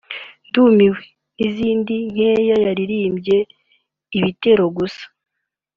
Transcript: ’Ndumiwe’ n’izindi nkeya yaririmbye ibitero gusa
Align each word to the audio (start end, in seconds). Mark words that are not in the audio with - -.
’Ndumiwe’ 0.47 1.01
n’izindi 1.37 1.93
nkeya 2.11 2.57
yaririmbye 2.65 3.37
ibitero 4.17 4.63
gusa 4.77 5.05